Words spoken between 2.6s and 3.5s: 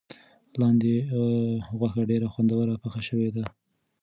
پخه شوې ده.